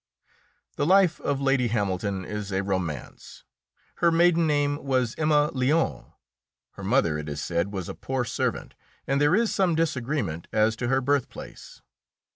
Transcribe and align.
The 0.77 0.85
life 0.87 1.19
of 1.21 1.39
Lady 1.39 1.67
Hamilton 1.67 2.25
is 2.25 2.51
a 2.51 2.63
romance. 2.63 3.43
Her 3.97 4.09
maiden 4.09 4.47
name 4.47 4.83
was 4.83 5.13
Emma 5.15 5.51
Lyon. 5.53 6.05
Her 6.71 6.83
mother, 6.83 7.19
it 7.19 7.29
is 7.29 7.39
said, 7.39 7.71
was 7.71 7.87
a 7.87 7.93
poor 7.93 8.25
servant, 8.25 8.73
and 9.05 9.21
there 9.21 9.35
is 9.35 9.53
some 9.53 9.75
disagreement 9.75 10.47
as 10.51 10.75
to 10.77 10.87
her 10.87 11.01
birthplace. 11.01 11.83